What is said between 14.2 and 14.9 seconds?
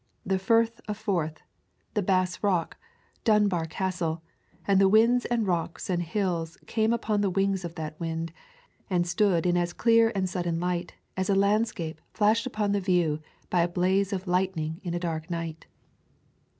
light ning